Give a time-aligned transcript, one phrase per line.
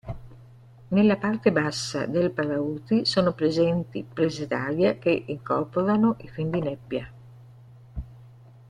[0.87, 7.13] Nella parte bassa del paraurti sono presenti prese d'aria che incorporano i fendinebbia.